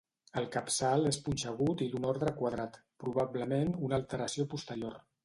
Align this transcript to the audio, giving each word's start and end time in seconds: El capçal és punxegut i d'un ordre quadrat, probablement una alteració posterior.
El 0.39 0.45
capçal 0.53 1.09
és 1.09 1.19
punxegut 1.27 1.83
i 1.87 1.87
d'un 1.91 2.07
ordre 2.13 2.33
quadrat, 2.39 2.79
probablement 3.05 3.77
una 3.89 4.01
alteració 4.03 4.49
posterior. 4.57 4.99